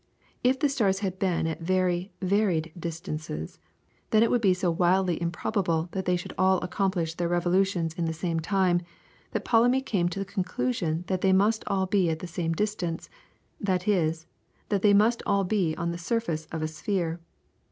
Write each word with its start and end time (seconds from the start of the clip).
If 0.43 0.59
the 0.59 0.67
stars 0.67 1.01
had 1.05 1.19
been 1.19 1.45
at 1.45 1.61
very 1.61 2.11
varied 2.23 2.71
distances, 2.75 3.59
then 4.09 4.23
it 4.23 4.31
would 4.31 4.41
be 4.41 4.55
so 4.55 4.71
wildly 4.71 5.21
improbable 5.21 5.89
that 5.91 6.05
they 6.05 6.15
should 6.17 6.33
all 6.39 6.59
accomplish 6.61 7.13
their 7.13 7.27
revolutions 7.27 7.93
in 7.93 8.05
the 8.05 8.11
same 8.11 8.39
time, 8.39 8.81
that 9.29 9.45
Ptolemy 9.45 9.81
came 9.83 10.09
to 10.09 10.17
the 10.17 10.25
conclusion 10.25 11.03
that 11.05 11.21
they 11.21 11.33
must 11.33 11.61
be 11.61 11.67
all 11.67 11.87
at 12.11 12.17
the 12.17 12.25
same 12.25 12.53
distance, 12.53 13.11
that 13.59 13.87
is, 13.87 14.25
that 14.69 14.81
they 14.81 14.95
must 14.95 15.19
be 15.47 15.75
all 15.77 15.83
on 15.83 15.91
the 15.91 15.99
surface 15.99 16.47
of 16.51 16.63
a 16.63 16.67
sphere. 16.67 17.19